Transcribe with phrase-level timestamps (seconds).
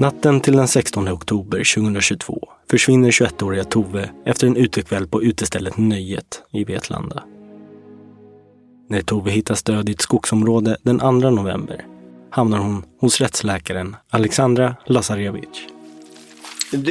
[0.00, 6.42] Natten till den 16 oktober 2022 försvinner 21-åriga Tove efter en utekväll på utestället Nöjet
[6.52, 7.22] i Vetlanda.
[8.88, 11.84] När Tove hittas död i ett skogsområde den 2 november
[12.30, 15.66] hamnar hon hos rättsläkaren Alexandra Lazarevic.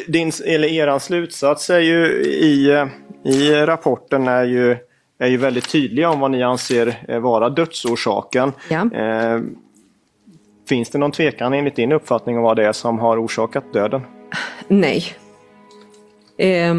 [0.08, 2.86] Din, eller eran slutsats är ju i,
[3.26, 4.78] i rapporten är ju,
[5.20, 8.52] är ju väldigt tydliga om vad ni anser vara dödsorsaken.
[8.70, 8.94] Ja.
[8.94, 9.40] Eh,
[10.70, 14.02] finns det någon tvekan enligt din uppfattning om vad det är som har orsakat döden?
[14.68, 15.06] Nej.
[16.38, 16.76] Eh,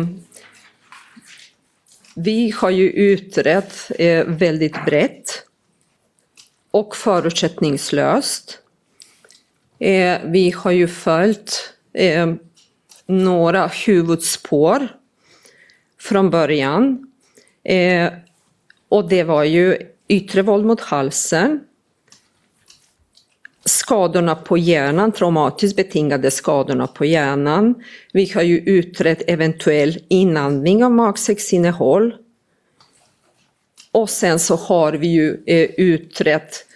[2.16, 5.44] vi har ju utrett eh, väldigt brett
[6.70, 8.58] och förutsättningslöst.
[9.78, 12.34] Eh, vi har ju följt eh,
[13.06, 14.88] några huvudspår
[16.00, 17.12] från början.
[17.64, 18.12] Eh,
[18.88, 21.60] och det var ju yttre våld mot halsen,
[23.64, 27.74] skadorna på hjärnan, traumatiskt betingade skadorna på hjärnan.
[28.12, 32.14] Vi har ju utrett eventuell inandning av magsäcksinnehåll.
[33.92, 36.66] Och sen så har vi ju eh, utrett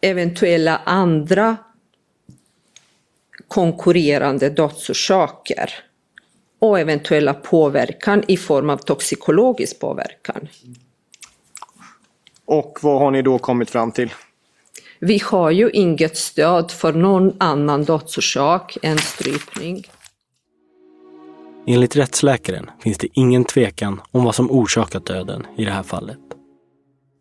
[0.00, 1.56] eventuella andra
[3.48, 5.70] konkurrerande dödsorsaker
[6.58, 10.48] och eventuella påverkan i form av toxikologisk påverkan.
[12.44, 14.12] Och vad har ni då kommit fram till?
[15.00, 19.84] Vi har ju inget stöd för någon annan dödsorsak än strypning.
[21.66, 26.18] Enligt rättsläkaren finns det ingen tvekan om vad som orsakat döden i det här fallet.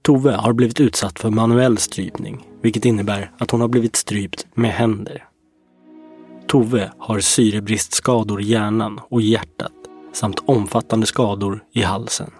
[0.03, 4.71] Tove har blivit utsatt för manuell strypning, vilket innebär att hon har blivit strypt med
[4.71, 5.25] händer.
[6.47, 9.71] Tove har syrebristskador i hjärnan och hjärtat
[10.13, 12.31] samt omfattande skador i halsen.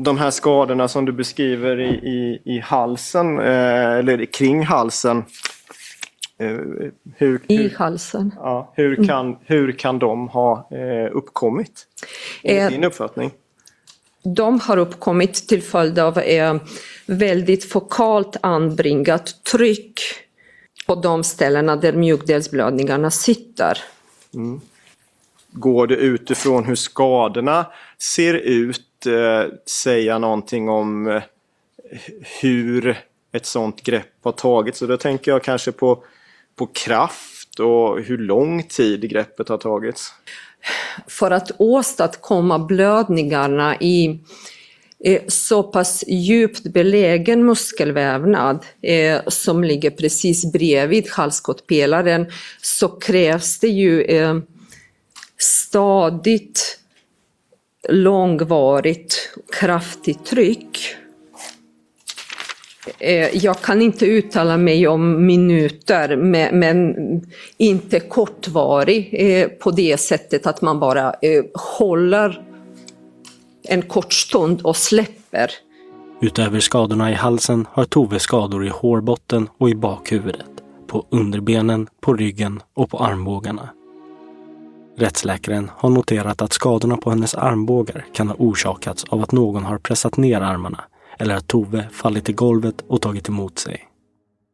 [0.00, 5.24] De här skadorna som du beskriver i, i, i halsen, eh, eller kring halsen.
[6.38, 6.56] Eh,
[7.16, 8.34] hur, I hur, halsen.
[8.36, 11.86] ja, hur, kan, hur kan de ha eh, uppkommit?
[12.42, 13.30] Enligt Eh, din uppfattning?
[14.22, 16.56] De har uppkommit till följd av eh,
[17.06, 20.00] väldigt fokalt anbringat tryck
[20.86, 23.78] på de ställena där mjukdelsblödningarna sitter.
[25.50, 27.66] Går det utifrån hur skadorna
[27.98, 31.22] ser ut Eh, säga någonting om eh,
[32.40, 32.96] hur
[33.32, 34.82] ett sånt grepp har tagits?
[34.82, 36.02] Och då tänker jag kanske på,
[36.56, 40.12] på kraft och hur lång tid greppet har tagits.
[41.06, 44.20] För att åstadkomma blödningarna i
[45.04, 52.26] eh, så pass djupt belägen muskelvävnad eh, som ligger precis bredvid halskottpelaren
[52.62, 54.38] så krävs det ju eh,
[55.38, 56.78] stadigt,
[57.88, 60.78] långvarigt, kraftigt tryck.
[62.98, 66.16] Eh, jag kan inte uttala mig om minuter,
[66.52, 66.96] men
[67.56, 71.44] inte kortvarig eh, på det sättet att man bara eh,
[71.78, 72.42] håller
[73.68, 75.50] en kort stund och släpper.
[76.20, 80.50] Utöver skadorna i halsen har Tove skador i hårbotten och i bakhuvudet,
[80.86, 83.68] på underbenen, på ryggen och på armbågarna.
[84.98, 89.78] Rättsläkaren har noterat att skadorna på hennes armbågar kan ha orsakats av att någon har
[89.78, 90.84] pressat ner armarna
[91.18, 93.84] eller att Tove fallit i golvet och tagit emot sig.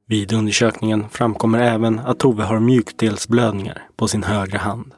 [0.09, 4.95] Vid undersökningen framkommer även att Tove har mjukdelsblödningar på sin högra hand.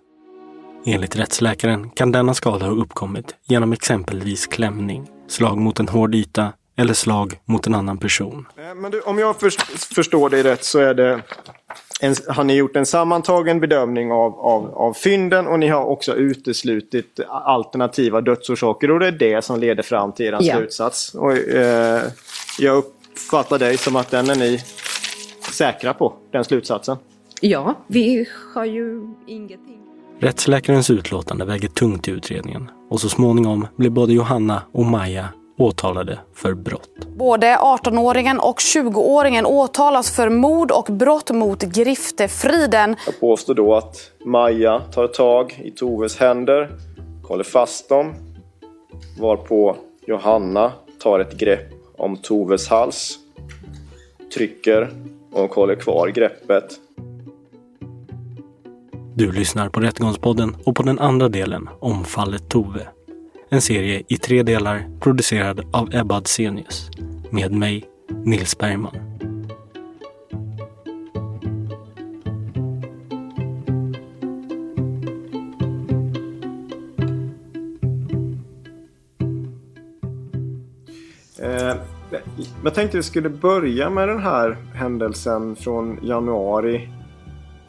[0.86, 6.52] Enligt rättsläkaren kan denna skada ha uppkommit genom exempelvis klämning, slag mot en hård yta
[6.78, 8.46] eller slag mot en annan person.
[8.56, 9.36] Eh, men du, om jag
[9.94, 11.22] förstår dig rätt så är det
[12.00, 16.14] en, har ni gjort en sammantagen bedömning av, av, av fynden och ni har också
[16.14, 20.56] uteslutit alternativa dödsorsaker och det är det som leder fram till er Ja.
[20.56, 21.14] slutsats.
[21.14, 22.02] Och, eh,
[22.58, 24.60] jag uppfattar dig som att den är ni
[25.52, 26.96] säkra på, den slutsatsen.
[27.40, 29.80] Ja, vi har ju ingenting.
[30.20, 36.18] Rättsläkarens utlåtande väger tungt i utredningen och så småningom blir både Johanna och Maja åtalade
[36.34, 36.90] för brott.
[37.16, 42.96] Både 18-åringen och 20-åringen åtalas för mord och brott mot griftefriden.
[43.06, 46.70] Jag påstår då att Maja tar tag i Toves händer,
[47.28, 48.14] håller fast dem,
[49.20, 49.76] varpå
[50.06, 53.18] Johanna tar ett grepp om Toves hals,
[54.34, 54.90] trycker
[55.32, 56.80] och håller kvar greppet.
[59.14, 62.88] Du lyssnar på Rättegångspodden och på den andra delen om fallet Tove.
[63.48, 66.90] En serie i tre delar producerad av Ebba Adsenius.
[67.30, 68.96] Med mig, Nils Bergman.
[81.38, 81.76] Eh,
[82.64, 86.88] jag tänkte vi skulle börja med den här händelsen från januari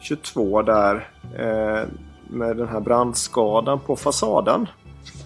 [0.00, 1.08] 22 där.
[1.38, 1.88] Eh,
[2.30, 4.66] med den här brandskadan på fasaden.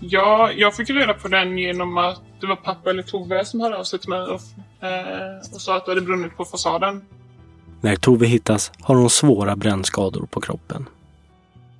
[0.04, 3.78] Ja, jag fick reda på den genom att det var pappa eller Tove som hörde
[3.78, 4.40] av sig till mig och,
[4.86, 7.04] eh, och sa att det hade brunnit på fasaden.
[7.80, 10.88] När Tove hittas har hon svåra brännskador på kroppen.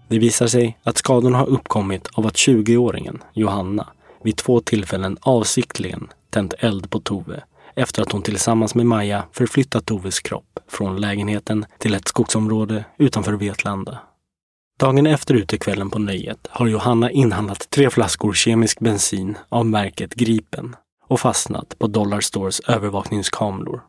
[0.09, 3.87] Det visar sig att skadorna har uppkommit av att 20-åringen, Johanna,
[4.23, 7.43] vid två tillfällen avsiktligen tänt eld på Tove
[7.75, 13.33] efter att hon tillsammans med Maja förflyttat Toves kropp från lägenheten till ett skogsområde utanför
[13.33, 13.99] Vetlanda.
[14.83, 20.77] Dagen efter utekvällen på nöjet har Johanna inhandlat tre flaskor kemisk bensin av märket Gripen
[21.09, 23.83] och fastnat på Dollarstores övervakningskameror.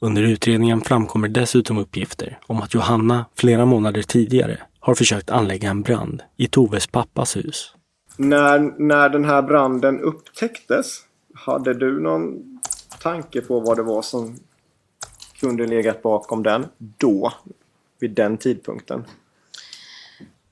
[0.00, 5.82] Under utredningen framkommer dessutom uppgifter om att Johanna flera månader tidigare har försökt anlägga en
[5.82, 7.74] brand i Toves pappas hus.
[8.16, 11.00] När, när den här branden upptäcktes,
[11.34, 12.58] hade du någon
[13.02, 14.36] tanke på vad det var som
[15.40, 17.32] kunde legat bakom den då?
[18.00, 19.04] Vid den tidpunkten?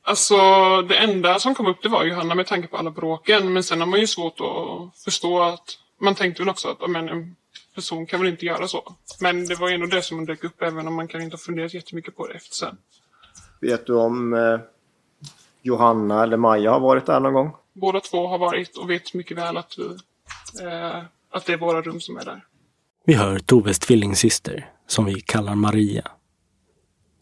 [0.06, 0.36] Alltså
[0.82, 3.52] det enda som kom upp det var Johanna med tanke på alla bråken.
[3.52, 7.08] Men sen har man ju svårt att förstå att man tänkte väl också att men,
[7.08, 7.36] en
[7.74, 8.94] person kan väl inte göra så.
[9.20, 11.38] Men det var ju ändå det som dök upp även om man kan inte ha
[11.38, 12.76] funderat jättemycket på det efter sen.
[13.60, 14.60] Vet du om eh,
[15.62, 17.56] Johanna eller Maja har varit där någon gång?
[17.72, 19.84] Båda två har varit och vet mycket väl att, vi,
[20.64, 22.44] eh, att det är våra rum som är där.
[23.04, 26.10] Vi hör Toves tvillingsyster, som vi kallar Maria.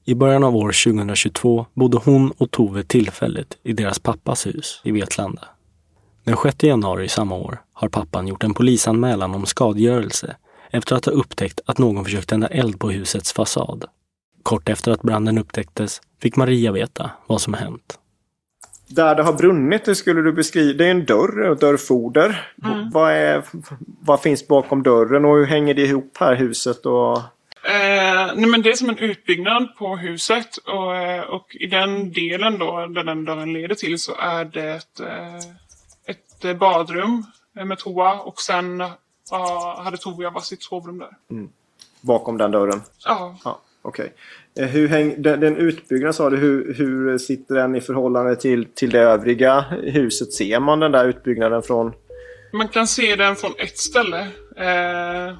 [0.04, 4.92] I början av år 2022 bodde hon och Tove tillfälligt i deras pappas hus i
[4.92, 5.42] Vetlanda.
[6.24, 10.36] Den 6 januari samma år har pappan gjort en polisanmälan om skadegörelse
[10.70, 13.84] efter att ha upptäckt att någon försökt tända eld på husets fasad.
[14.42, 17.98] Kort efter att branden upptäcktes fick Maria veta vad som hänt.
[18.88, 20.78] Där det har brunnit, hur skulle du beskriva?
[20.78, 22.52] Det är en dörr och dörrfoder.
[22.64, 22.90] Mm.
[22.90, 23.44] Vad, är,
[24.00, 26.86] vad finns bakom dörren och hur hänger det ihop här huset?
[26.86, 27.18] Och...
[27.64, 32.12] Eh, nej men det är som en utbyggnad på huset och, eh, och i den
[32.12, 35.36] delen då där den dörren leder till så är det ett, eh,
[36.06, 41.10] ett eh, badrum med toa och sen uh, hade Tove jag varsitt sovrum där.
[42.00, 42.82] Bakom den dörren?
[43.04, 44.12] Ja, Ja, Okej.
[44.54, 48.90] Hur häng, den, den utbyggnaden sa du, hur, hur sitter den i förhållande till, till
[48.90, 50.32] det övriga huset?
[50.32, 51.92] Ser man den där utbyggnaden från...
[52.52, 54.20] man kan se den från ett ställe
[54.56, 55.36] eh,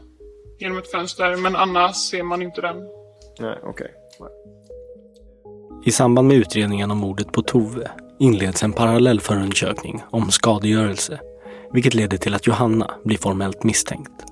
[0.62, 2.76] genom ett fönster men annars ser man inte den.
[3.40, 3.90] Nej, okej.
[4.20, 4.28] Nej.
[5.84, 11.20] I samband med utredningen om mordet på Tove inleds en parallell förundersökning om skadegörelse,
[11.72, 14.24] vilket leder till att Johanna blir formellt misstänkt.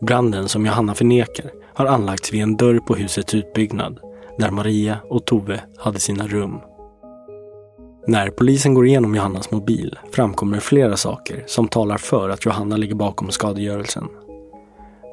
[0.00, 4.00] Branden som Johanna förnekar har anlagts vid en dörr på husets utbyggnad,
[4.38, 6.60] där Maria och Tove hade sina rum.
[8.06, 12.94] När polisen går igenom Johannas mobil framkommer flera saker som talar för att Johanna ligger
[12.94, 14.08] bakom skadegörelsen.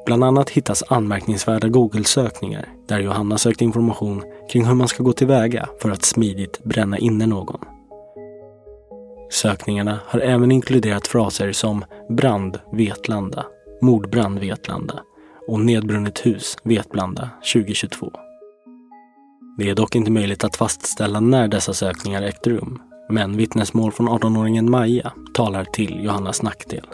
[0.08, 4.22] Bland annat hittas anmärkningsvärda Google-sökningar där Johanna sökt information
[4.52, 7.60] kring hur man ska gå tillväga för att smidigt bränna inne någon.
[9.30, 13.46] Sökningarna har även inkluderat fraser som brand Vetlanda,
[13.82, 15.00] mordbrand Vetlanda
[15.48, 18.12] och nedbrunnet hus Vetlanda 2022.
[19.58, 24.08] Det är dock inte möjligt att fastställa när dessa sökningar ägt rum, men vittnesmål från
[24.08, 26.86] 18-åringen Maja talar till Johannas nackdel.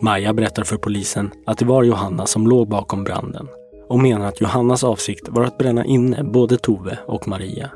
[0.00, 3.48] Maja berättar för polisen att det var Johanna som låg bakom branden
[3.88, 7.70] och menar att Johannas avsikt var att bränna inne både Tove och Maria.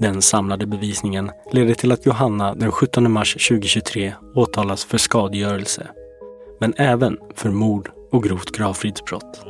[0.00, 5.86] Den samlade bevisningen leder till att Johanna den 17 mars 2023 åtalas för skadegörelse,
[6.60, 9.40] men även för mord och grovt gravfridsbrott.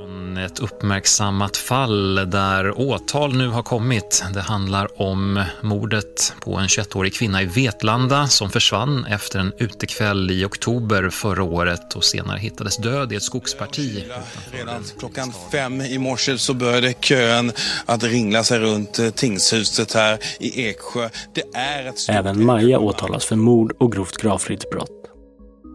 [0.47, 4.25] Ett uppmärksammat fall där åtal nu har kommit.
[4.35, 10.31] Det handlar om mordet på en 21-årig kvinna i Vetlanda som försvann efter en utekväll
[10.31, 14.05] i oktober förra året och senare hittades död i ett skogsparti.
[14.53, 17.53] Redan klockan fem i morse så började kön
[17.87, 21.09] att ringla sig runt eh, tingshuset här i Eksjö.
[21.35, 24.98] Det är ett Även Maja åtalas för mord och grovt gravfridsbrott.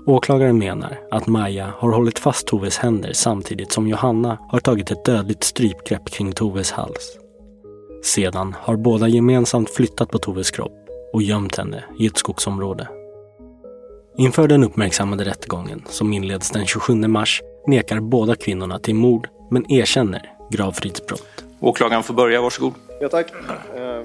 [0.05, 5.05] Åklagaren menar att Maja har hållit fast Toves händer samtidigt som Johanna har tagit ett
[5.05, 7.17] dödligt strypgrepp kring Toves hals.
[8.03, 10.72] Sedan har båda gemensamt flyttat på Toves kropp
[11.13, 12.88] och gömt henne i ett skogsområde.
[14.17, 19.72] Inför den uppmärksammade rättegången som inleds den 27 mars nekar båda kvinnorna till mord men
[19.72, 21.43] erkänner gravfridsbrott.
[21.60, 22.74] Åklagaren får börja, varsågod.
[23.01, 23.31] Ja, tack.
[23.75, 24.01] Eh.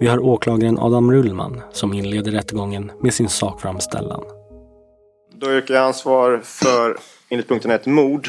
[0.00, 4.24] Vi har åklagaren Adam Rullman som inleder rättegången med sin sakframställan.
[5.36, 6.96] Då yrkar jag ansvar för,
[7.28, 8.28] enligt punkten 1, mord.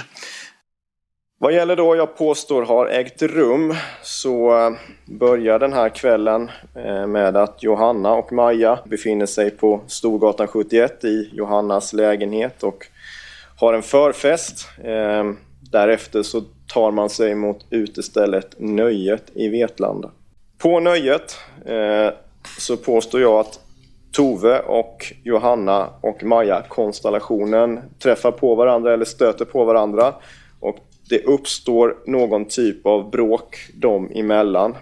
[1.40, 7.38] Vad gäller då jag påstår har ägt rum så börjar den här kvällen eh, med
[7.38, 12.88] att Johanna och Maja befinner sig på Storgatan 71 i Johannas lägenhet och
[13.60, 14.68] har en förfest.
[14.84, 15.32] Eh,
[15.72, 16.42] därefter så
[16.74, 20.12] tar man sig mot utestället Nöjet i Vetlanda.
[20.58, 22.14] På Nöjet eh,
[22.60, 23.60] så påstår jag att
[24.16, 30.14] Tove och Johanna och Maja-konstellationen träffar på varandra eller stöter på varandra.
[30.60, 30.78] Och
[31.10, 34.76] det uppstår någon typ av bråk dem emellan.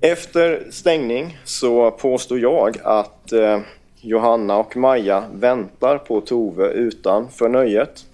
[0.00, 3.60] Efter stängning så påstår jag att eh,
[4.00, 8.04] Johanna och Maja väntar på Tove utanför nöjet.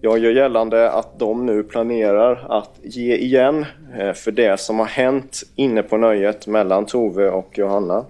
[0.00, 3.66] Jag gör gällande att de nu planerar att ge igen
[3.98, 8.04] eh, för det som har hänt inne på nöjet mellan Tove och Johanna.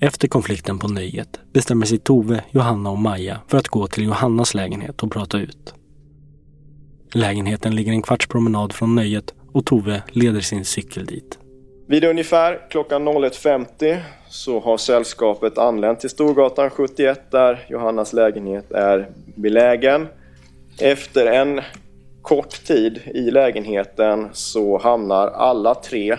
[0.00, 4.54] Efter konflikten på nöjet bestämmer sig Tove, Johanna och Maja för att gå till Johannas
[4.54, 5.74] lägenhet och prata ut.
[7.14, 11.38] Lägenheten ligger en kvarts promenad från nöjet och Tove leder sin cykel dit.
[11.86, 19.08] Vid ungefär klockan 01.50 så har sällskapet anlänt till Storgatan 71 där Johannas lägenhet är
[19.34, 20.06] belägen.
[20.80, 21.60] Efter en
[22.22, 26.16] kort tid i lägenheten så hamnar alla tre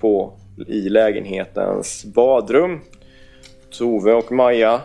[0.00, 0.32] på,
[0.66, 2.80] i lägenhetens badrum
[3.70, 4.80] Tove och Maja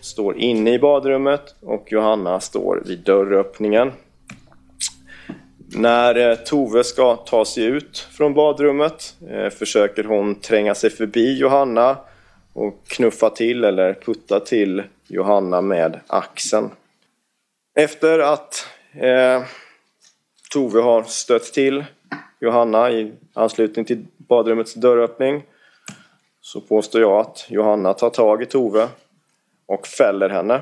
[0.00, 3.92] står inne i badrummet och Johanna står vid dörröppningen.
[5.76, 11.38] När eh, Tove ska ta sig ut från badrummet eh, försöker hon tränga sig förbi
[11.38, 11.96] Johanna
[12.52, 16.70] och knuffa till eller putta till Johanna med axeln.
[17.74, 19.42] Efter att eh,
[20.52, 21.84] Tove har stött till
[22.40, 25.42] Johanna i anslutning till badrummets dörröppning
[26.48, 28.88] så påstår jag att Johanna tar tag i Tove
[29.66, 30.60] och fäller henne.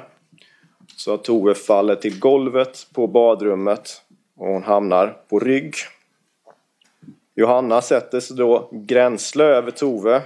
[0.96, 4.02] Så att Tove faller till golvet på badrummet
[4.36, 5.74] och hon hamnar på rygg.
[7.34, 10.22] Johanna sätter sig då gränsle över Tove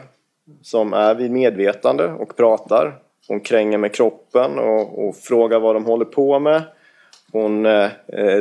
[0.63, 2.99] som är vid medvetande och pratar.
[3.29, 6.63] Hon kränger med kroppen och, och frågar vad de håller på med.
[7.33, 7.89] Hon eh,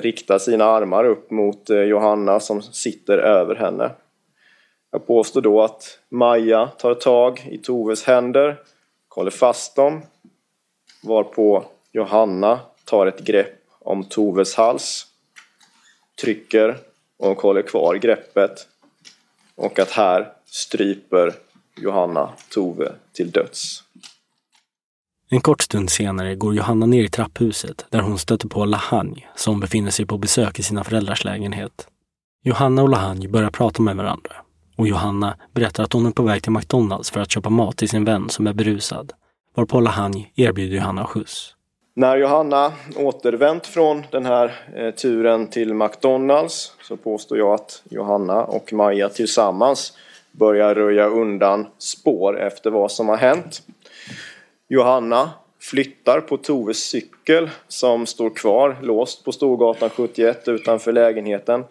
[0.02, 3.92] riktar sina armar upp mot eh, Johanna som sitter över henne.
[4.92, 8.62] Jag påstår då att Maja tar tag i Toves händer,
[9.10, 10.02] håller fast dem,
[11.04, 15.08] varpå Johanna tar ett grepp om Toves hals,
[16.22, 16.78] trycker
[17.18, 18.68] och håller kvar greppet
[19.56, 21.34] och att här stryper
[21.78, 23.84] Johanna Tove till döds.
[25.30, 29.60] En kort stund senare går Johanna ner i trapphuset där hon stöter på Lahanj som
[29.60, 31.88] befinner sig på besök i sina föräldrars lägenhet.
[32.44, 34.36] Johanna och Lahanj börjar prata med varandra
[34.80, 37.90] och Johanna berättar att hon är på väg till McDonalds för att köpa mat till
[37.90, 39.14] sin vän som är berusad.
[39.56, 41.56] Varpå Lahany erbjuder Johanna skjuts.
[41.94, 48.44] När Johanna återvänt från den här eh, turen till McDonalds så påstår jag att Johanna
[48.44, 49.94] och Maja tillsammans
[50.32, 53.62] börjar röja undan spår efter vad som har hänt.
[54.68, 55.30] Johanna
[55.62, 61.64] flyttar på Toves cykel som står kvar låst på Storgatan 71 utanför lägenheten.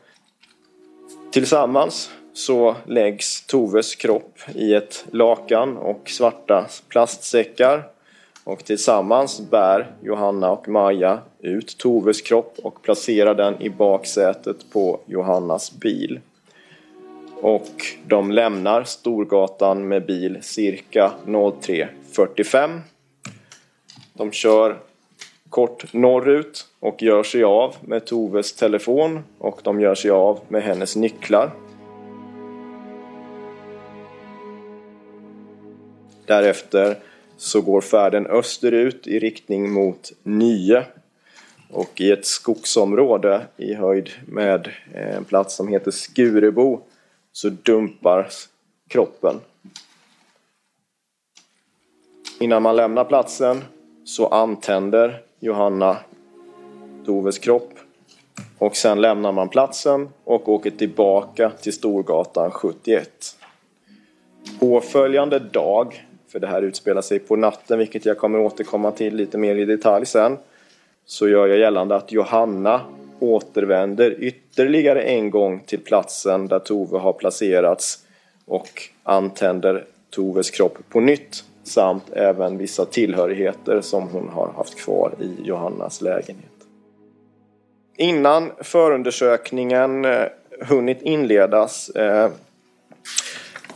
[1.33, 7.83] Tillsammans så läggs Toves kropp i ett lakan och svarta plastsäckar
[8.45, 15.01] och tillsammans bär Johanna och Maja ut Toves kropp och placerar den i baksätet på
[15.07, 16.21] Johannas bil.
[17.43, 17.71] Och
[18.07, 22.81] de lämnar Storgatan med bil cirka 03.45.
[24.13, 24.79] De kör
[25.49, 30.63] kort norrut och gör sig av med Toves telefon och de gör sig av med
[30.63, 31.51] hennes nycklar.
[36.29, 36.97] Därefter
[37.37, 40.87] så går färden österut i riktning mot Nye.
[41.71, 46.81] Och i ett skogsområde i höjd med eh, en plats som heter Skurebo
[47.33, 48.29] så dumpar
[48.89, 49.41] kroppen.
[52.41, 53.65] Innan man lämnar platsen
[54.05, 55.97] så antänder Johanna
[57.07, 57.73] Toves kropp
[58.59, 63.37] och sen lämnar man platsen och åker tillbaka till Storgatan 71.
[64.61, 69.39] Påföljande dag, för det här utspelar sig på natten vilket jag kommer återkomma till lite
[69.39, 70.37] mer i detalj sen,
[71.07, 72.81] så gör jag gällande att Johanna
[73.21, 78.05] återvänder ytterligare en gång till platsen där Tove har placerats
[78.47, 85.13] och antänder Toves kropp på nytt samt även vissa tillhörigheter som hon har haft kvar
[85.21, 86.45] i Johannas lägenhet.
[87.97, 90.25] Innan förundersökningen eh,
[90.61, 92.31] hunnit inledas eh,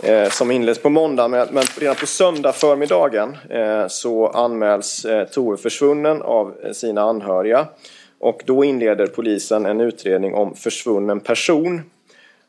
[0.02, 5.56] eh, som inleds på måndag men redan på söndag förmiddagen eh, så anmäls eh, Tove
[5.56, 7.66] försvunnen av eh, sina anhöriga
[8.18, 11.82] och då inleder polisen en utredning om försvunnen person.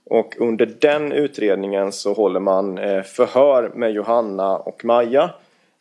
[0.06, 5.30] Och under den utredningen så håller man förhör med Johanna och Maja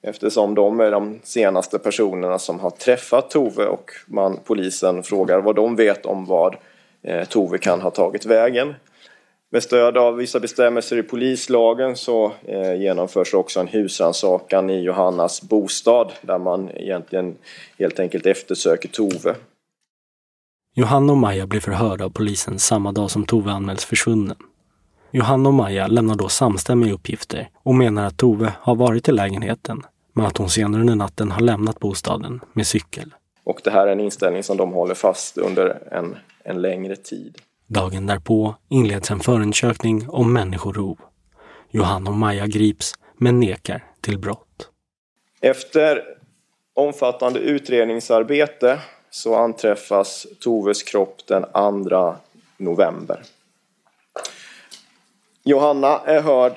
[0.03, 5.57] eftersom de är de senaste personerna som har träffat Tove och man, polisen frågar vad
[5.57, 6.57] de vet om vad
[7.03, 8.75] eh, Tove kan ha tagit vägen.
[9.55, 15.43] Med stöd av vissa bestämmelser i polislagen så eh, genomförs också en husrannsakan i Johannas
[15.43, 17.37] bostad där man egentligen
[17.79, 19.35] helt enkelt eftersöker Tove.
[20.75, 24.37] Johanna och Maja blir förhörda av polisen samma dag som Tove anmäls försvunnen.
[25.11, 29.83] Johanna och Maja lämnar då samstämmiga uppgifter och menar att Tove har varit i lägenheten
[30.13, 33.15] men att hon senare under natten har lämnat bostaden med cykel.
[33.45, 37.39] Och det här är en inställning som de håller fast under en, en längre tid.
[37.75, 40.99] Dagen därpå inleds en förundersökning om människorov.
[41.71, 44.69] Johanna och Maja grips men nekar till brott.
[45.41, 46.03] Efter
[46.75, 48.79] omfattande utredningsarbete
[49.11, 51.45] så anträffas Toves kropp den
[51.89, 52.15] 2
[52.57, 53.23] november.
[55.45, 56.53] Johanna är hörd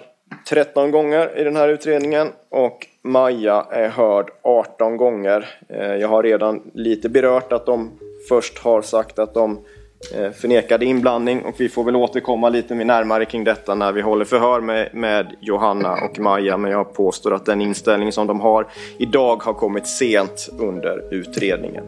[0.49, 5.59] 13 gånger i den här utredningen och Maja är hörd 18 gånger.
[5.69, 9.65] Eh, jag har redan lite berört att de först har sagt att de
[10.13, 14.01] Eh, förnekade inblandning och vi får väl återkomma lite mer närmare kring detta när vi
[14.01, 16.57] håller förhör med, med Johanna och Maja.
[16.57, 21.83] Men jag påstår att den inställning som de har idag har kommit sent under utredningen.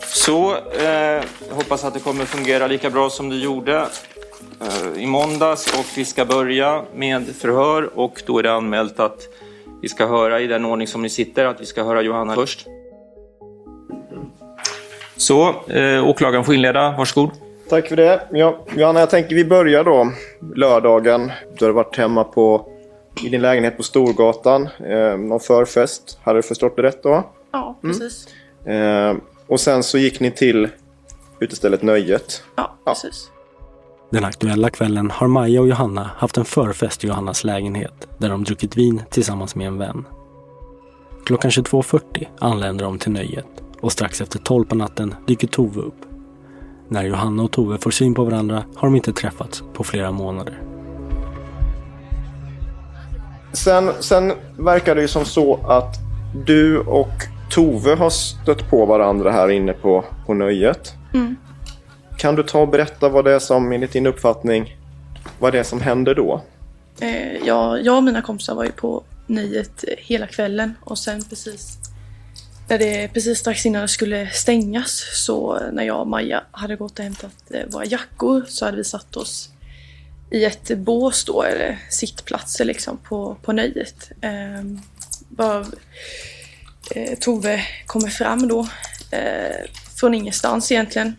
[0.00, 3.86] Så, eh, hoppas att det kommer fungera lika bra som det gjorde.
[4.60, 9.28] Eh, i måndags och vi ska börja med förhör och då är det anmält att
[9.82, 12.66] vi ska höra i den ordning som ni sitter, att vi ska höra Johanna först.
[15.20, 17.30] Så, eh, åklagaren får inleda, varsågod.
[17.68, 18.20] Tack för det.
[18.30, 20.12] Ja, Johanna, jag tänker vi börjar då
[20.54, 21.32] lördagen.
[21.58, 22.68] Du har varit hemma på,
[23.24, 24.68] i din lägenhet på Storgatan.
[24.86, 26.18] Eh, någon förfest.
[26.22, 27.24] Hade du förstått det rätt då?
[27.52, 28.28] Ja, precis.
[28.66, 29.16] Mm.
[29.16, 30.68] Eh, och sen så gick ni till
[31.40, 32.42] utestället Nöjet.
[32.56, 33.30] Ja, precis.
[33.30, 33.66] Ja.
[34.10, 38.44] Den aktuella kvällen har Maja och Johanna haft en förfest i Johannas lägenhet där de
[38.44, 40.04] druckit vin tillsammans med en vän.
[41.26, 46.04] Klockan 22.40 anländer de till nöjet och strax efter 12 på natten dyker Tove upp.
[46.88, 50.62] När Johanna och Tove får syn på varandra har de inte träffats på flera månader.
[53.52, 55.94] Sen, sen verkar det ju som så att
[56.46, 57.12] du och
[57.50, 60.94] Tove har stött på varandra här inne på, på nöjet.
[61.14, 61.36] Mm.
[62.18, 64.76] Kan du ta och berätta vad det är som, enligt din uppfattning,
[65.38, 66.42] vad det är som händer då?
[67.00, 71.78] Eh, ja, jag och mina kompisar var ju på nöjet hela kvällen och sen precis
[72.70, 76.98] när det precis strax innan det skulle stängas så när jag och Maja hade gått
[76.98, 79.50] och hämtat eh, våra jackor så hade vi satt oss
[80.30, 84.10] i ett bås då, eller sittplatser liksom på, på nöjet.
[84.20, 84.64] Eh,
[85.28, 85.66] bara,
[86.94, 88.68] eh, Tove kommer fram då
[89.10, 91.16] eh, från ingenstans egentligen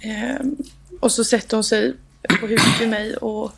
[0.00, 0.46] Eh,
[1.00, 1.94] och så sätter hon sig
[2.40, 3.52] på huvudet vid mig och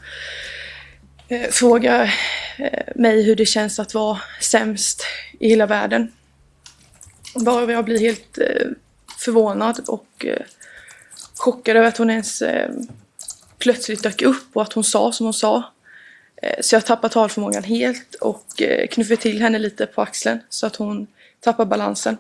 [1.28, 2.14] eh, frågar
[2.58, 5.04] eh, mig hur det känns att vara sämst
[5.40, 6.12] i hela världen.
[7.34, 8.66] Bara jag blir helt eh,
[9.18, 10.42] förvånad och eh,
[11.36, 12.70] chockad över att hon ens eh,
[13.58, 15.72] plötsligt dök upp och att hon sa som hon sa.
[16.42, 20.66] Eh, så jag tappar talförmågan helt och eh, knuffar till henne lite på axeln så
[20.66, 21.06] att hon
[21.40, 22.16] tappar balansen.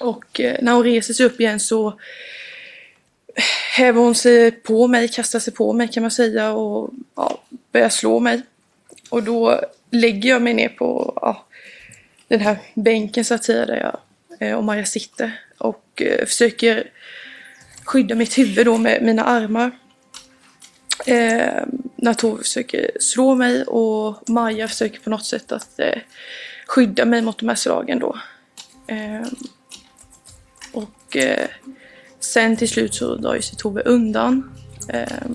[0.00, 1.98] Och eh, när hon reser sig upp igen så
[3.76, 7.88] häver hon sig på mig, kastar sig på mig kan man säga och ja, börjar
[7.88, 8.42] slå mig.
[9.10, 11.46] Och då lägger jag mig ner på ja,
[12.32, 13.98] den här bänken så att säga där jag
[14.48, 16.90] eh, och Maja sitter och eh, försöker
[17.84, 19.70] skydda mitt huvud då med mina armar.
[21.06, 21.64] Eh,
[21.96, 25.98] när Tove försöker slå mig och Maja försöker på något sätt att eh,
[26.66, 28.18] skydda mig mot de här slagen då.
[28.86, 29.26] Eh,
[30.72, 31.48] och eh,
[32.20, 34.52] sen till slut så drar ju sig Tove undan.
[34.88, 35.26] Eh,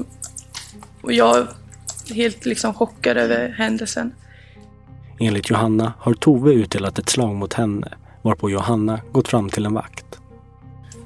[1.01, 1.47] och jag är
[2.13, 4.13] helt liksom chockad över händelsen.
[5.19, 7.88] Enligt Johanna har Tove utdelat ett slag mot henne
[8.21, 10.06] varpå Johanna gått fram till en vakt.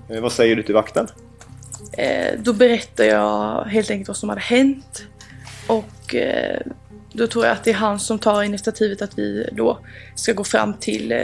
[0.10, 1.08] Eh, vad säger du till vakten?
[1.98, 5.04] Eh, då berättar jag helt enkelt vad som hade hänt.
[5.68, 6.60] Och eh,
[7.14, 9.80] då tror jag att det är han som tar initiativet att vi då
[10.16, 11.20] ska gå fram till eh,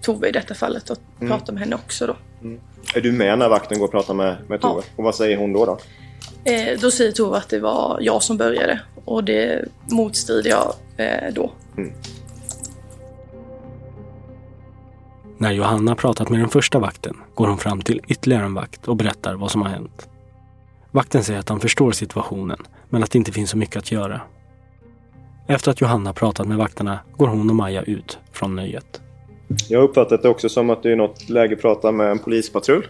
[0.00, 1.32] Tove i detta fallet och Mm.
[1.32, 2.16] prata med henne också då.
[2.94, 4.82] Är du med när vakten går och pratar med, med Tove?
[4.96, 5.64] Och vad säger hon då?
[5.66, 5.78] då?
[6.50, 11.32] Eh, då säger Tove att det var jag som började och det motstrider jag eh,
[11.34, 11.52] då.
[15.42, 18.96] När Johanna pratat med den första vakten går hon fram till ytterligare en vakt och
[18.96, 20.08] berättar vad som har hänt.
[20.90, 24.20] Vakten säger att han förstår situationen, men att det inte finns så mycket att göra.
[25.48, 29.00] Efter att Johanna pratat med vakterna går hon och Maja ut från nöjet.
[29.68, 32.86] Jag har uppfattat det också som att du i något läge pratar med en polispatrull.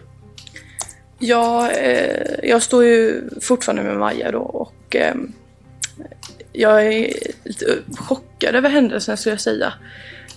[1.19, 5.15] Ja, eh, jag står ju fortfarande med Maja då och eh,
[6.51, 7.13] jag är
[7.43, 7.65] lite
[7.97, 9.73] chockad över händelsen skulle jag säga.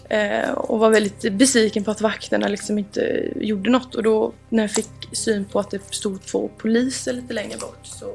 [0.08, 3.94] Eh, och var väldigt besviken på att vakterna liksom inte gjorde något.
[3.94, 7.78] Och då när jag fick syn på att det stod två poliser lite längre bort
[7.82, 8.14] så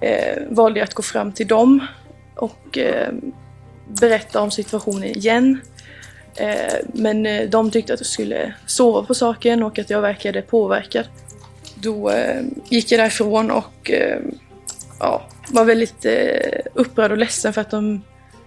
[0.00, 1.86] eh, valde jag att gå fram till dem
[2.34, 3.12] och eh,
[4.00, 5.60] berätta om situationen igen.
[6.34, 10.42] Eh, men eh, de tyckte att jag skulle sova på saken och att jag verkade
[10.42, 11.04] påverkad.
[11.74, 14.20] Då eh, gick jag därifrån och eh,
[15.00, 18.02] ja, var väldigt eh, upprörd och ledsen för att de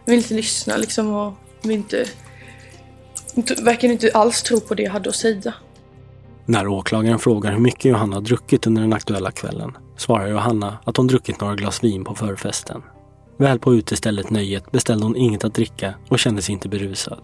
[0.05, 2.05] ville inte lyssna liksom och vill inte,
[3.61, 5.53] verkade inte alls tro på det jag hade att säga.
[6.45, 10.97] När åklagaren frågar hur mycket Johanna har druckit under den aktuella kvällen svarar Johanna att
[10.97, 12.83] hon druckit några glas vin på förfesten.
[13.37, 17.19] Väl på utestället Nöjet beställde hon inget att dricka och kände sig inte berusad.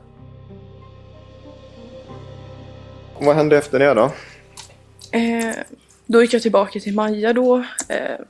[3.20, 4.12] Vad hände efter det då?
[5.12, 5.56] Eh,
[6.06, 7.58] då gick jag tillbaka till Maja då.
[7.88, 8.26] Eh,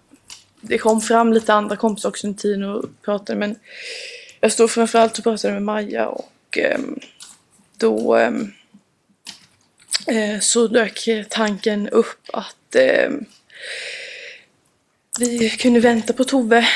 [0.62, 3.56] det kom fram lite andra kompisar också under tiden och pratade men
[4.40, 7.00] jag stod framförallt och pratade med Maja och ehm,
[7.78, 8.52] då ehm,
[10.08, 13.26] eh, så dök tanken upp att ehm,
[15.20, 16.68] vi kunde vänta på Tove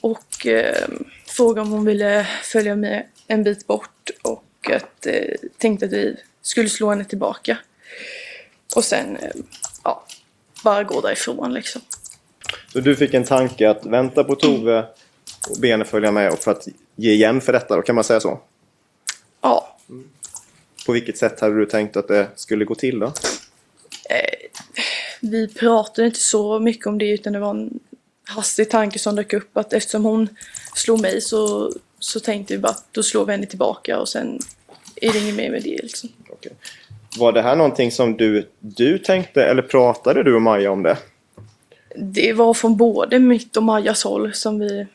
[0.00, 5.86] och ehm, fråga om hon ville följa med en bit bort och att eh, tänkte
[5.86, 7.58] att vi skulle slå henne tillbaka.
[8.76, 9.30] Och sen, eh,
[9.84, 10.04] ja,
[10.64, 11.82] bara gå därifrån liksom.
[12.72, 14.78] Så du fick en tanke att vänta på Tove
[15.50, 18.04] och be henne följa med och för att ge igen för detta, då kan man
[18.04, 18.40] säga så?
[19.40, 19.76] Ja,
[20.88, 23.12] På vilket sätt hade du tänkt att det skulle gå till då?
[25.20, 27.80] vi pratade inte så mycket om det utan det var en
[28.24, 30.28] hastig tanke som dök upp att eftersom hon
[30.74, 34.38] slog mig så, så tänkte vi bara att då slår vi henne tillbaka och sen
[34.96, 36.10] är det inget mer med det liksom.
[37.18, 40.98] Var det här någonting som du, du tänkte eller pratade du och Maja om det?
[41.96, 44.86] Det var från både mitt och Majas håll som vi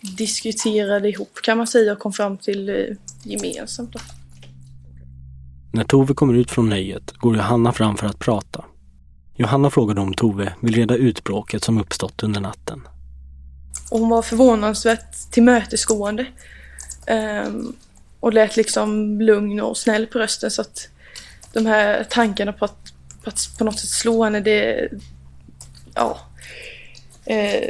[0.00, 3.92] diskuterade ihop kan man säga och kom fram till eh, gemensamt.
[3.92, 3.98] Då.
[5.72, 8.64] När Tove kommer ut från nöjet går Johanna fram för att prata.
[9.36, 12.88] Johanna frågade om Tove vill reda ut bråket som uppstått under natten.
[13.90, 16.26] Hon var förvånansvärt tillmötesgående.
[17.06, 17.72] Ehm,
[18.20, 20.88] och lät liksom lugn och snäll på rösten så att
[21.52, 24.88] de här tankarna på att på, att på något sätt slå henne, det...
[25.94, 26.18] Ja.
[27.24, 27.68] Eh,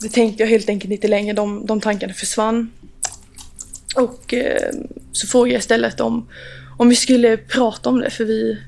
[0.00, 2.72] det tänkte jag helt enkelt inte längre, de, de tankarna försvann.
[3.96, 4.72] Och eh,
[5.12, 6.28] så frågade jag istället om,
[6.76, 8.58] om vi skulle prata om det, för vi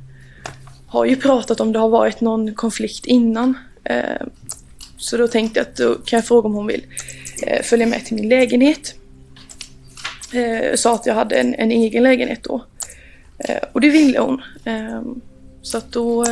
[0.87, 3.59] har ju pratat om det har varit någon konflikt innan.
[3.85, 4.27] Eh,
[4.97, 6.85] så då tänkte jag att då kan jag fråga om hon vill
[7.43, 8.95] eh, följa med till min lägenhet.
[10.33, 12.65] Jag sa att jag hade en, en egen lägenhet då.
[13.73, 14.43] Och det ville hon.
[15.63, 16.25] Så att då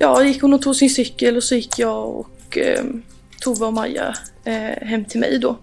[0.00, 2.84] ja, gick hon och tog sin cykel och så gick jag och eh,
[3.40, 4.14] Tove och Maja
[4.44, 5.58] eh, hem till mig då.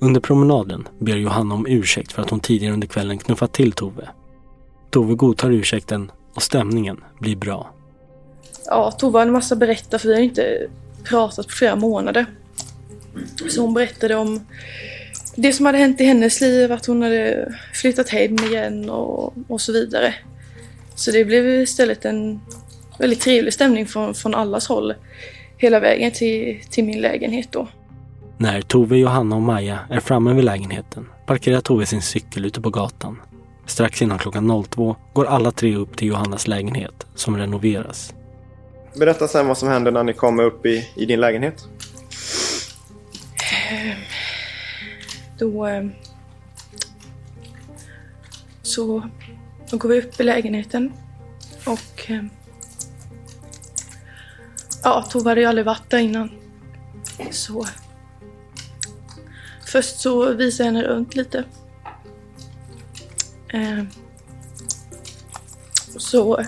[0.00, 4.08] Under promenaden ber Johanna om ursäkt för att hon tidigare under kvällen knuffat till Tove.
[4.90, 7.74] Tove godtar ursäkten och stämningen blir bra.
[8.66, 10.66] Ja, Tove hade en massa att berätta för vi har inte
[11.04, 12.26] pratat på flera månader.
[13.48, 14.46] Så hon berättade om
[15.36, 19.60] det som hade hänt i hennes liv, att hon hade flyttat hem igen och, och
[19.60, 20.14] så vidare.
[20.94, 22.40] Så det blev istället en
[22.98, 24.94] väldigt trevlig stämning från, från allas håll
[25.56, 27.68] hela vägen till, till min lägenhet då.
[28.40, 32.70] När Tove, Johanna och Maja är framme vid lägenheten parkerar Tove sin cykel ute på
[32.70, 33.20] gatan.
[33.66, 38.14] Strax innan klockan 02 går alla tre upp till Johannas lägenhet som renoveras.
[38.96, 41.68] Berätta sen vad som hände när ni kommer upp i, i din lägenhet.
[45.38, 45.66] Då...
[45.66, 45.86] eh,
[48.62, 49.02] så
[49.70, 50.92] då går vi upp i lägenheten
[51.66, 52.24] och eh,
[54.82, 56.30] ja, Tove hade ju aldrig varit där innan.
[57.30, 57.66] Så
[59.68, 61.44] först så visade jag henne runt lite.
[63.52, 63.84] Eh,
[65.96, 66.44] så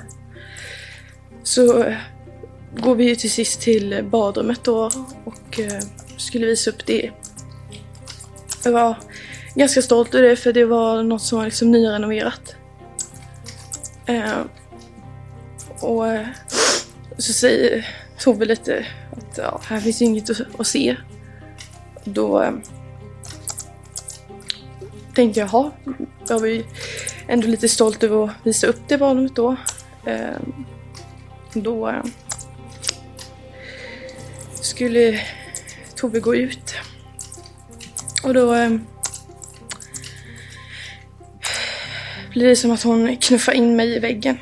[1.43, 1.95] så
[2.77, 4.91] går vi ju till sist till badrummet då
[5.25, 5.83] och eh,
[6.17, 7.11] skulle visa upp det.
[8.65, 8.97] Jag var
[9.55, 12.55] ganska stolt över det för det var något som var liksom nyrenoverat.
[14.07, 14.41] Eh,
[15.81, 16.27] och eh,
[17.19, 20.97] så säger Tove lite att ja, här finns ju inget att, att se.
[22.05, 22.53] Då eh,
[25.14, 25.70] tänkte jag, jaha,
[26.29, 26.64] jag var ju
[27.29, 29.57] ändå lite stolt över att visa upp det barnet då.
[30.07, 30.64] Ehm,
[31.53, 32.05] då eh,
[34.61, 35.20] skulle
[35.96, 36.75] Tove gå ut.
[38.23, 38.87] Och då ehm,
[42.31, 44.38] blir det som att hon knuffar in mig i väggen.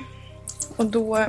[0.76, 1.28] Och då eh,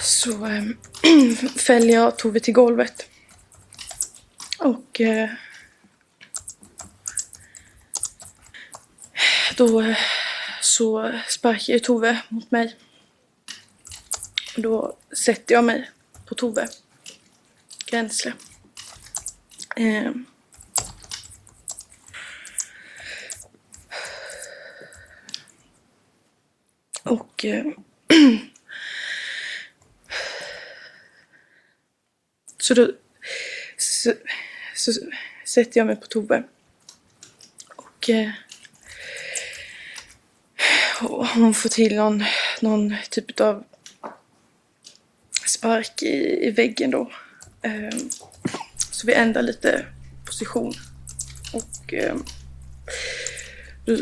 [0.00, 0.76] så ehm,
[1.56, 3.11] fäller jag Tove till golvet.
[4.62, 5.30] Och eh,
[9.56, 9.98] då eh,
[10.60, 12.76] så sparkar ju Tove mot mig.
[14.56, 15.90] Och då sätter jag mig
[16.26, 16.68] på Tove.
[17.86, 18.32] Gränsle.
[19.76, 20.10] Eh.
[27.02, 27.64] Och eh.
[32.58, 32.92] så då
[33.76, 34.12] så,
[34.82, 34.92] så,
[35.44, 36.42] sätter jag mig på Tove.
[37.76, 38.10] Och
[41.02, 42.24] och hon får till någon,
[42.60, 43.64] någon typ av
[45.46, 47.10] spark i, i väggen då.
[47.62, 48.10] Ehm,
[48.90, 49.86] så vi ändrar lite
[50.24, 50.72] position.
[51.52, 52.24] Och ehm,
[53.86, 53.96] då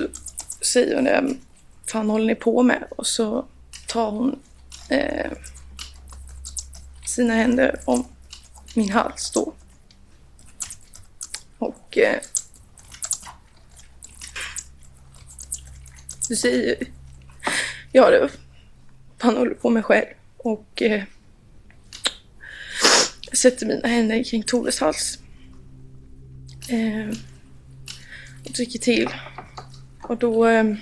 [0.60, 1.36] säger hon det,
[1.86, 2.84] fan håller ni på med?
[2.90, 3.46] Och så
[3.86, 4.42] tar hon
[4.88, 5.30] eh,
[7.06, 8.04] sina händer om
[8.74, 9.54] min hals då.
[11.60, 12.20] Och Eh,
[16.30, 16.76] Du säger
[17.92, 18.30] ja, det
[19.18, 21.02] han håller på med själv och eh,
[23.20, 25.18] jag sätter mina händer kring Toves hals.
[26.68, 27.16] Eh,
[28.44, 29.08] och trycker till.
[30.02, 30.74] Och då eh,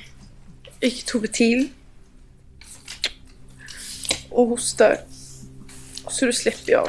[0.81, 1.69] gick Tove till.
[4.31, 4.99] Och hostar.
[6.09, 6.89] Så då släpper jag.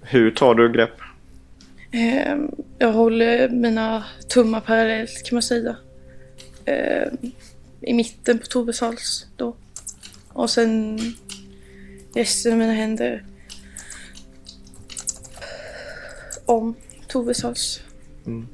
[0.00, 1.00] Hur tar du grepp?
[1.92, 5.76] Ehm, jag håller mina tummar parallellt kan man säga.
[6.64, 7.16] Ehm,
[7.80, 9.56] I mitten på Toves hals då.
[10.28, 11.00] Och sen
[12.14, 13.24] resten av mina händer
[16.44, 16.74] om
[17.08, 17.80] Toves hals.
[18.26, 18.46] Mm.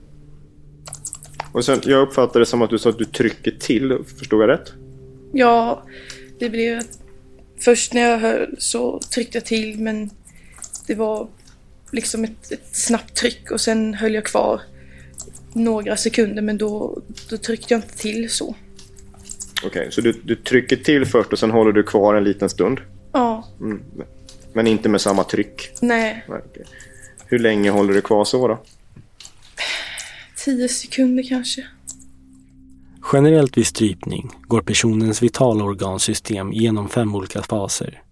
[1.53, 3.99] Och sen, jag uppfattade det som att du sa att du trycker till.
[4.19, 4.73] Förstod jag rätt?
[5.33, 5.83] Ja,
[6.39, 6.83] det blev...
[7.59, 10.11] Först när jag höll så tryckte jag till men
[10.87, 11.29] det var
[11.91, 14.61] liksom ett, ett snabbt tryck och sen höll jag kvar
[15.53, 18.55] några sekunder men då, då tryckte jag inte till så.
[19.65, 22.51] Okej, okay, så du, du trycker till först och sen håller du kvar en liten
[22.51, 22.81] stund?
[23.13, 23.49] Ja.
[23.61, 23.83] Mm.
[24.53, 25.71] Men inte med samma tryck?
[25.81, 26.25] Nej.
[26.29, 26.65] Nej okay.
[27.27, 28.59] Hur länge håller du kvar så då?
[30.37, 31.67] Tio sekunder kanske.
[33.13, 38.03] Generellt vid strypning går personens vitala organsystem genom fem olika faser.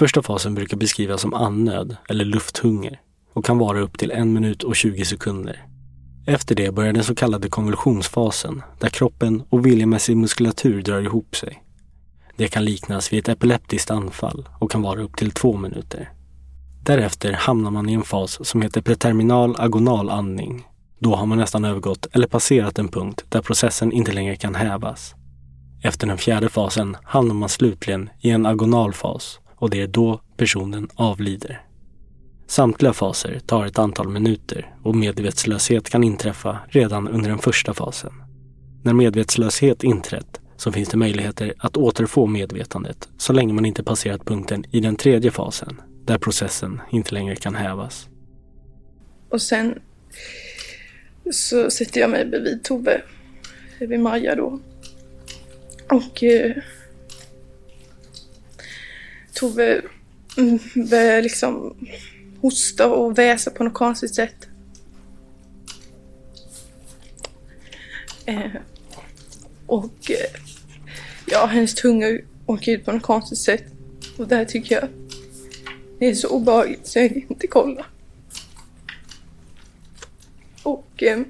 [0.00, 3.00] Första fasen brukar beskrivas som andnöd eller lufthunger
[3.32, 5.66] och kan vara upp till en minut och 20 sekunder.
[6.26, 11.62] Efter det börjar den så kallade konvulsionsfasen där kroppen och viljemässig muskulatur drar ihop sig.
[12.36, 16.12] Det kan liknas vid ett epileptiskt anfall och kan vara upp till två minuter.
[16.82, 20.66] Därefter hamnar man i en fas som heter preterminal agonal andning.
[20.98, 25.14] Då har man nästan övergått eller passerat en punkt där processen inte längre kan hävas.
[25.82, 30.20] Efter den fjärde fasen hamnar man slutligen i en agonal fas och det är då
[30.36, 31.62] personen avlider.
[32.46, 38.12] Samtliga faser tar ett antal minuter och medvetslöshet kan inträffa redan under den första fasen.
[38.82, 44.24] När medvetslöshet inträtt så finns det möjligheter att återfå medvetandet så länge man inte passerat
[44.24, 48.08] punkten i den tredje fasen där processen inte längre kan hävas.
[49.28, 49.78] Och sen
[51.32, 53.02] så sätter jag mig bredvid Tove,
[53.78, 54.60] vid Maja då.
[55.90, 56.56] Och eh,
[59.34, 59.82] Tove
[60.90, 61.76] började liksom
[62.40, 64.48] hosta och väsa på något konstigt sätt.
[68.26, 68.50] Eh,
[69.66, 70.40] och eh,
[71.26, 73.64] ja, hennes tunga åker ut på något konstigt sätt.
[74.18, 74.88] Och det här tycker jag
[75.98, 77.86] Det är så obehagligt så jag kan inte kolla.
[80.62, 81.02] Och...
[81.02, 81.20] Eh,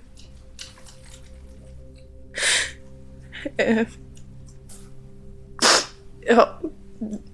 [3.56, 3.86] eh,
[6.20, 6.60] ja,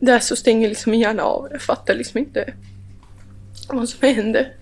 [0.01, 1.49] där så stänger liksom min hjärna av.
[1.51, 2.55] Jag fattar liksom inte
[3.69, 4.57] vad som händer.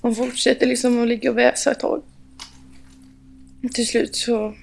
[0.00, 2.02] Man fortsätter liksom att ligga och väsa ett tag.
[3.72, 4.54] Till slut så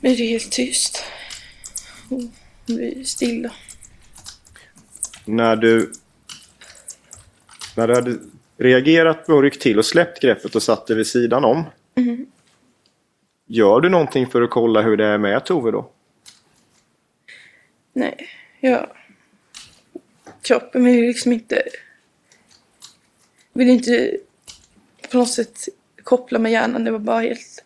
[0.00, 1.04] blir det helt tyst.
[2.66, 3.52] Det blir stilla.
[5.24, 5.92] När du,
[7.76, 8.18] när du hade
[8.58, 11.64] reagerat och ryckt till och släppt greppet och satt dig vid sidan om.
[11.94, 12.26] Mm.
[13.52, 15.90] Gör du någonting för att kolla hur det är med Tove då?
[17.92, 18.28] Nej,
[18.60, 18.90] jag...
[20.42, 21.62] Kroppen vill liksom inte...
[23.52, 24.16] Vill inte
[25.10, 25.68] på något sätt
[26.02, 26.84] koppla med hjärnan.
[26.84, 27.64] Det var bara helt...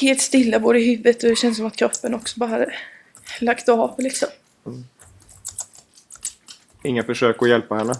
[0.00, 2.74] Helt stilla både i huvudet och det känns som att kroppen också bara hade
[3.40, 4.28] lagt av liksom.
[6.84, 7.94] Inga försök att hjälpa henne?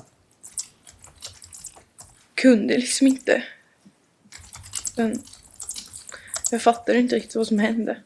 [2.34, 3.44] Kunde liksom inte.
[4.96, 5.22] Men
[6.50, 7.96] jag fattade inte riktigt vad som hände.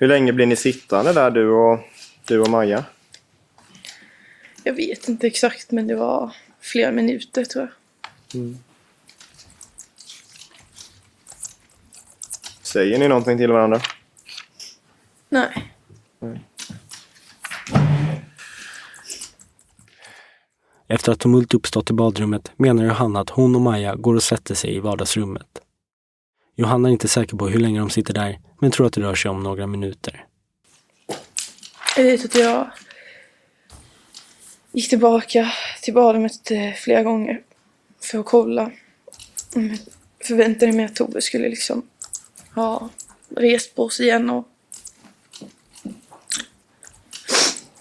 [0.00, 1.80] Hur länge blir ni sittande där du och,
[2.24, 2.84] du och Maja?
[4.64, 8.40] Jag vet inte exakt men det var flera minuter tror jag.
[8.40, 8.58] Mm.
[12.62, 13.80] Säger ni någonting till varandra?
[15.28, 15.74] Nej.
[20.90, 24.54] Efter att tumult uppstått i badrummet menar Johanna att hon och Maja går och sätter
[24.54, 25.60] sig i vardagsrummet.
[26.56, 29.14] Johanna är inte säker på hur länge de sitter där, men tror att det rör
[29.14, 30.26] sig om några minuter.
[31.96, 32.70] Jag vet att jag
[34.72, 37.42] gick tillbaka till badrummet eh, flera gånger
[38.00, 38.70] för att kolla.
[39.54, 39.78] Jag
[40.24, 41.82] Förväntade mig att Tove skulle liksom
[42.54, 42.88] ha
[43.36, 44.48] rest på sig igen och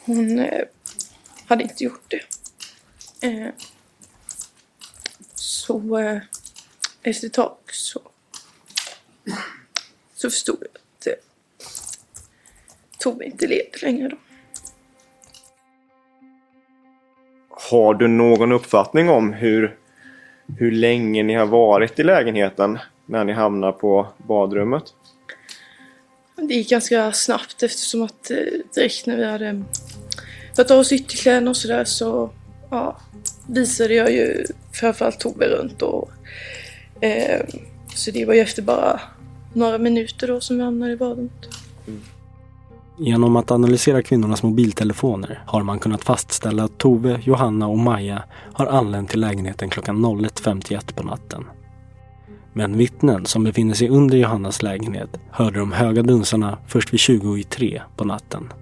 [0.05, 0.63] hon eh,
[1.47, 2.36] hade inte gjort det.
[3.21, 3.47] Eh,
[5.35, 6.21] så eh,
[7.03, 7.99] efter ett tag så,
[10.15, 11.13] så förstod jag att eh,
[12.99, 14.17] Tove inte levde längre då.
[17.49, 19.77] Har du någon uppfattning om hur,
[20.57, 24.83] hur länge ni har varit i lägenheten när ni hamnar på badrummet?
[26.35, 28.37] Det gick ganska snabbt eftersom att eh,
[28.75, 29.63] direkt när vi hade
[30.55, 32.29] tagit av oss ytterkläderna och sådär så
[32.69, 32.97] ja,
[33.47, 36.09] visade jag ju framförallt Tove runt och
[37.01, 37.45] eh,
[37.95, 38.99] så det var ju efter bara
[39.53, 41.47] några minuter då som vi hamnade i badrummet.
[42.99, 48.65] Genom att analysera kvinnornas mobiltelefoner har man kunnat fastställa att Tove, Johanna och Maja har
[48.65, 51.45] anlänt till lägenheten klockan 01.51 på natten.
[52.53, 57.37] Men vittnen som befinner sig under Johannas lägenhet hörde de höga dunsarna först vid 20
[57.37, 58.53] i tre på natten.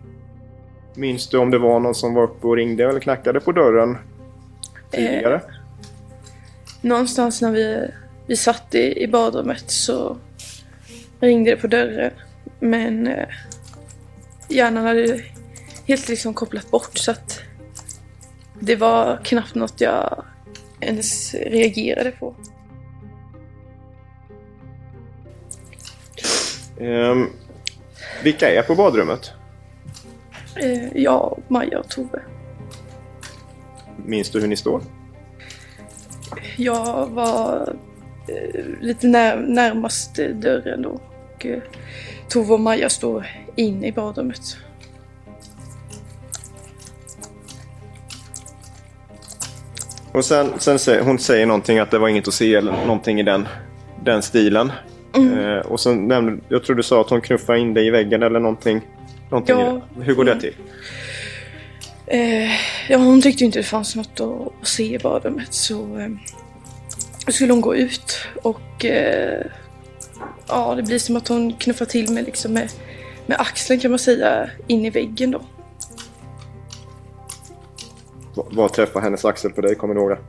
[0.95, 3.97] Minns du om det var någon som var uppe och ringde eller knackade på dörren
[4.95, 5.41] tidigare?
[6.81, 7.87] Någonstans när vi,
[8.27, 10.17] vi satt i, i badrummet så
[11.19, 12.11] ringde det på dörren.
[12.59, 13.27] Men eh,
[14.49, 15.21] hjärnan hade
[15.85, 17.41] helt liksom kopplat bort så att
[18.59, 20.25] det var knappt något jag
[20.79, 22.35] ens reagerade på.
[26.79, 27.29] Ehm,
[28.23, 29.31] vilka är på badrummet?
[30.55, 32.21] Eh, jag, Maja och Tove.
[34.05, 34.81] Minns du hur ni står?
[36.57, 37.75] Jag var
[38.27, 40.99] eh, lite när, närmast dörren då.
[41.35, 41.61] Och, eh,
[42.29, 44.57] Tove och Maja står inne i badrummet.
[50.11, 53.19] Och sen, sen säger hon säger någonting att det var inget att se eller någonting
[53.19, 53.47] i den,
[54.03, 54.71] den stilen.
[55.15, 55.39] Mm.
[55.39, 58.23] Eh, och sen nämnde, jag tror du sa att hon knuffade in dig i väggen
[58.23, 58.81] eller någonting.
[59.29, 59.81] någonting Ja.
[60.01, 60.53] Hur går det till?
[62.07, 62.51] Eh,
[62.89, 66.09] ja, hon tyckte inte det fanns något att, att se i badrummet så eh,
[67.31, 69.45] skulle hon gå ut och eh,
[70.47, 72.71] ja, det blir som att hon knuffar till mig liksom med,
[73.25, 75.41] med axeln kan man säga in i väggen då.
[78.35, 79.75] Vad- Vad träffar hennes axel på dig?
[79.75, 80.19] Kommer du ihåg det?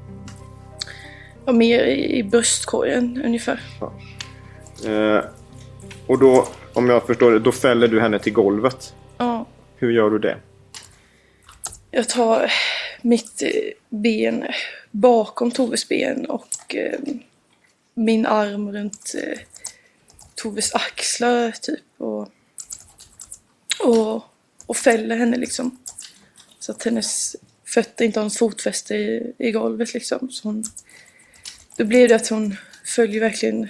[1.46, 3.60] Ja, mer i, i bröstkorgen ungefär.
[4.86, 5.24] Eh,
[6.06, 8.94] och då, om jag förstår det, då fäller du henne till golvet.
[9.18, 9.46] Ja,
[9.76, 10.36] Hur gör du det?
[11.96, 12.52] Jag tar
[13.02, 13.50] mitt eh,
[13.88, 14.44] ben
[14.90, 16.98] bakom Toves ben och eh,
[17.94, 19.38] min arm runt eh,
[20.34, 22.28] Toves axlar typ och,
[23.80, 24.24] och,
[24.66, 25.78] och fäller henne liksom.
[26.58, 30.30] Så att hennes fötter inte har något fotfäste i, i golvet liksom.
[30.30, 30.64] Så hon,
[31.76, 33.68] då blir det att hon följer verkligen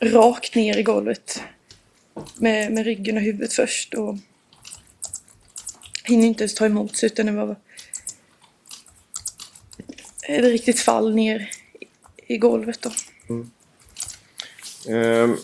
[0.00, 1.42] rakt ner i golvet
[2.36, 4.16] med, med ryggen och huvudet först och
[6.04, 7.56] hinner inte ens ta emot sig utan det var
[10.28, 11.50] ett riktigt fall ner
[12.26, 12.90] i, golvet då.
[13.28, 13.50] Mm.
[14.88, 15.36] Ehm,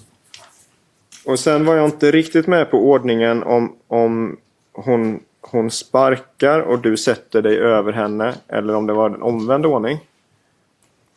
[1.24, 4.36] och sen var jag inte riktigt med på ordningen om, om
[4.72, 9.66] hon, hon sparkar och du sätter dig över henne eller om det var en omvänd
[9.66, 9.98] ordning.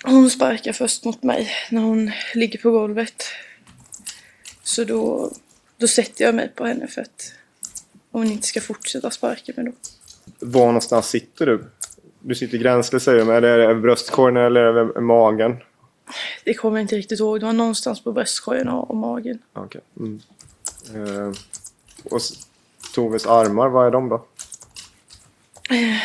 [0.04, 3.24] Hon sparkar först mot mig när hon ligger på golvet.
[4.64, 5.32] Så då,
[5.78, 7.34] då sätter jag mig på henne för att
[8.14, 9.72] hon inte ska fortsätta sparka mig då.
[10.40, 11.66] Var någonstans sitter du?
[12.20, 15.58] Du sitter gränslös säger du, men är det över bröstkorgen eller över magen?
[16.44, 17.40] Det kommer jag inte riktigt ihåg.
[17.40, 19.40] Det var någonstans på bröstkorgen och, magen.
[19.54, 19.82] Okej.
[20.00, 20.22] Mm.
[20.96, 21.32] Eh,
[22.04, 22.22] och
[22.94, 24.16] Toves armar, vad är de då?
[25.70, 25.98] Eh,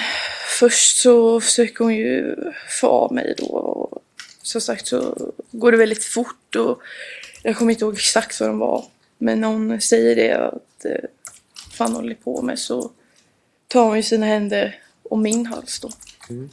[0.58, 2.36] Först så försöker hon ju
[2.80, 3.46] få av mig då.
[3.46, 4.02] Och
[4.42, 6.82] som sagt så går det väldigt fort och
[7.42, 8.84] jag kommer inte ihåg exakt vad de var.
[9.18, 11.08] Men hon säger det att eh,
[11.78, 12.90] fan håller på med så
[13.68, 15.90] tar hon ju sina händer om min hals då.
[16.30, 16.50] Mm.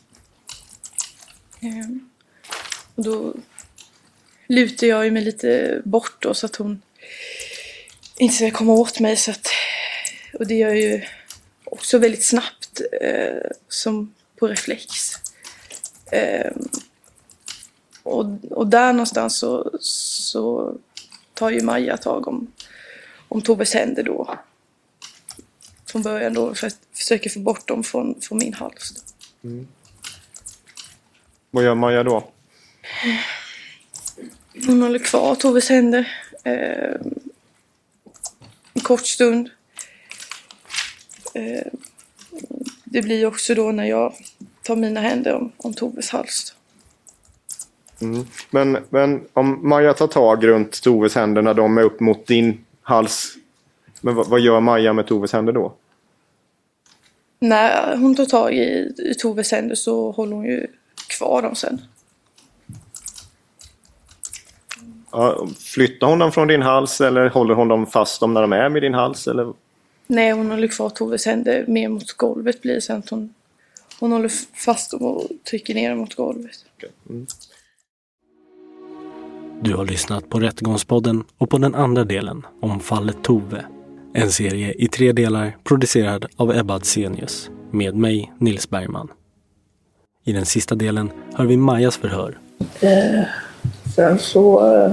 [1.61, 2.09] Ehm,
[2.95, 3.33] och då
[4.47, 6.81] lutar jag ju mig lite bort då så att hon
[8.17, 9.15] inte ska komma åt mig.
[9.15, 9.47] Så att,
[10.33, 11.05] och det gör jag ju
[11.63, 15.11] också väldigt snabbt eh, som på reflex.
[16.11, 16.69] Ehm,
[18.03, 20.75] och, och där någonstans så, så
[21.33, 22.51] tar ju Maja tag om,
[23.27, 24.37] om Toves händer då.
[25.85, 28.93] Från början då för att försöka få bort dem från, från min hals.
[29.43, 29.67] Mm.
[31.51, 32.31] Vad gör Maja då?
[34.67, 36.11] Hon håller kvar Toves händer
[36.43, 36.95] eh,
[38.73, 39.49] en kort stund.
[41.33, 41.71] Eh,
[42.83, 44.13] det blir också då när jag
[44.61, 46.55] tar mina händer om, om Toves hals.
[48.01, 48.25] Mm.
[48.49, 52.65] Men, men om Maja tar tag runt Toves händer när de är upp mot din
[52.81, 53.35] hals.
[54.01, 55.73] Men vad, vad gör Maja med Toves händer då?
[57.39, 60.67] När hon tar tag i, i Toves händer så håller hon ju
[61.09, 61.81] kvar dem sen.
[65.11, 68.53] Ja, flyttar hon dem från din hals eller håller hon dem fast dem när de
[68.53, 69.27] är med din hals?
[69.27, 69.53] Eller?
[70.07, 72.99] Nej, hon håller kvar Toves händer mer mot golvet blir det sen.
[72.99, 73.33] att Hon,
[73.99, 74.31] hon håller
[74.65, 76.65] fast dem och trycker ner dem mot golvet.
[77.09, 77.27] Mm.
[79.61, 83.65] Du har lyssnat på Rättegångspodden och på den andra delen om fallet Tove.
[84.17, 89.11] En serie i tre delar producerad av Ebba Adsenius med mig, Nils Bergman.
[90.23, 92.37] I den sista delen hör vi Majas förhör.
[92.79, 93.23] Eh,
[93.95, 94.75] sen så...
[94.75, 94.91] Eh,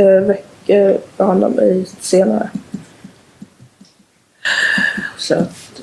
[0.00, 2.50] eh, väcker behandlar mig senare.
[5.18, 5.82] Så att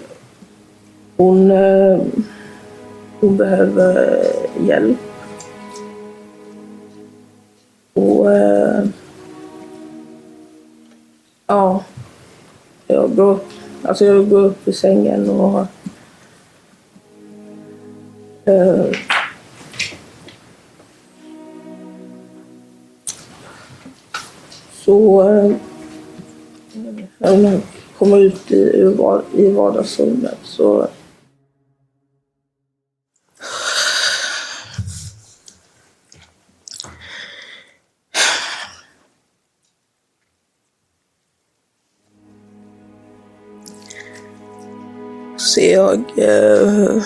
[1.18, 2.02] hon, eh,
[3.20, 4.24] hon behöver
[4.68, 5.09] hjälp.
[8.00, 8.84] Och eh,
[11.48, 11.84] ja,
[12.88, 13.46] jag går upp,
[13.84, 15.66] alltså jag går upp i sängen och
[18.46, 18.86] eh,
[24.74, 25.52] så eh,
[27.18, 27.62] när jag
[27.98, 28.94] kommer ut i,
[29.34, 30.38] i vardagsrummet.
[30.44, 30.88] Så
[45.60, 47.04] ser jag eh,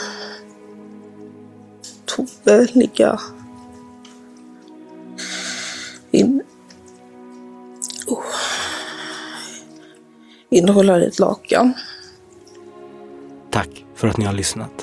[2.06, 3.20] Tove ligga
[6.12, 6.44] in,
[8.08, 8.24] oh,
[10.50, 11.74] innehålla ett lakan.
[13.50, 14.83] Tack för att ni har lyssnat.